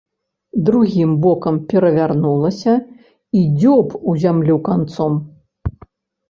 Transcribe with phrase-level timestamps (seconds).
[0.67, 2.73] Другім бокам перавярнулася
[3.41, 5.13] і дзёўб у зямлю канцом.